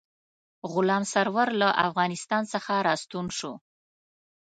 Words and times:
غلام 0.73 1.03
سرور 1.13 1.49
له 1.61 1.69
افغانستان 1.87 2.43
څخه 2.53 2.73
را 2.87 2.93
ستون 3.03 3.25
شو. 3.37 3.53